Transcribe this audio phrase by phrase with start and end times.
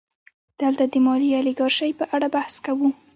[0.61, 2.89] دلته د مالي الیګارشۍ په اړه بحث کوو